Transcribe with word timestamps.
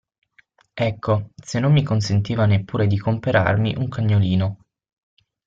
Ecco, 0.81 1.29
se 1.35 1.59
non 1.59 1.73
mi 1.73 1.83
consentiva 1.83 2.47
neppure 2.47 2.87
di 2.87 2.97
comperarmi 2.97 3.75
un 3.77 3.87
cagnolino. 3.87 4.57